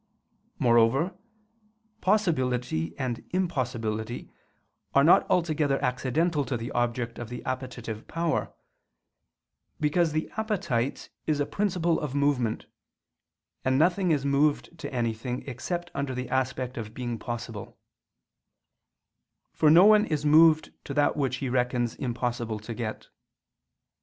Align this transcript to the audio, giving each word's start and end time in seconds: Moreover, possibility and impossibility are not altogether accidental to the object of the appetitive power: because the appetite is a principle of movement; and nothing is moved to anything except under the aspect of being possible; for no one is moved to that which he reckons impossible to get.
Moreover, 0.57 1.15
possibility 2.01 2.97
and 2.97 3.23
impossibility 3.29 4.31
are 4.95 5.03
not 5.03 5.29
altogether 5.29 5.79
accidental 5.85 6.43
to 6.45 6.57
the 6.57 6.71
object 6.71 7.19
of 7.19 7.29
the 7.29 7.45
appetitive 7.45 8.07
power: 8.07 8.51
because 9.79 10.11
the 10.11 10.31
appetite 10.37 11.11
is 11.27 11.39
a 11.39 11.45
principle 11.45 11.99
of 11.99 12.15
movement; 12.15 12.65
and 13.63 13.77
nothing 13.77 14.09
is 14.09 14.25
moved 14.25 14.75
to 14.79 14.91
anything 14.91 15.43
except 15.47 15.91
under 15.93 16.15
the 16.15 16.29
aspect 16.29 16.77
of 16.79 16.95
being 16.95 17.19
possible; 17.19 17.77
for 19.53 19.69
no 19.69 19.85
one 19.85 20.05
is 20.07 20.25
moved 20.25 20.71
to 20.83 20.95
that 20.95 21.15
which 21.15 21.35
he 21.35 21.47
reckons 21.47 21.93
impossible 21.93 22.57
to 22.57 22.73
get. 22.73 23.09